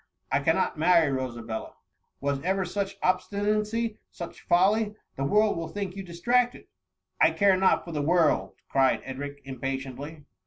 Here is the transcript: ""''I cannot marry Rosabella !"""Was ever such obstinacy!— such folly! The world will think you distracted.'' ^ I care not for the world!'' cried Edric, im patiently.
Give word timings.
""''I 0.31 0.39
cannot 0.39 0.79
marry 0.79 1.11
Rosabella 1.11 1.75
!"""Was 2.21 2.41
ever 2.41 2.65
such 2.65 2.97
obstinacy!— 3.03 3.99
such 4.09 4.41
folly! 4.41 4.95
The 5.15 5.23
world 5.23 5.57
will 5.57 5.67
think 5.67 5.95
you 5.95 6.01
distracted.'' 6.01 6.63
^ 6.65 6.67
I 7.21 7.29
care 7.29 7.55
not 7.55 7.85
for 7.85 7.91
the 7.91 8.01
world!'' 8.01 8.55
cried 8.71 9.01
Edric, 9.05 9.43
im 9.45 9.59
patiently. 9.59 10.23